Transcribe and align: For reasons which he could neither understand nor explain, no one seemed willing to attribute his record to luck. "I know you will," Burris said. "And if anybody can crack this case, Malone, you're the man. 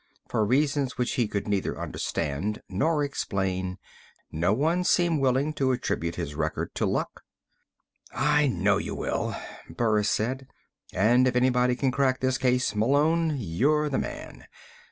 For 0.27 0.43
reasons 0.43 0.97
which 0.97 1.11
he 1.11 1.27
could 1.27 1.47
neither 1.47 1.77
understand 1.79 2.63
nor 2.67 3.03
explain, 3.03 3.77
no 4.31 4.51
one 4.51 4.83
seemed 4.83 5.21
willing 5.21 5.53
to 5.53 5.71
attribute 5.73 6.15
his 6.15 6.33
record 6.33 6.73
to 6.73 6.87
luck. 6.87 7.21
"I 8.11 8.47
know 8.47 8.77
you 8.79 8.95
will," 8.95 9.35
Burris 9.69 10.09
said. 10.09 10.47
"And 10.91 11.27
if 11.27 11.35
anybody 11.35 11.75
can 11.75 11.91
crack 11.91 12.19
this 12.19 12.39
case, 12.39 12.73
Malone, 12.73 13.37
you're 13.37 13.89
the 13.89 13.99
man. 13.99 14.47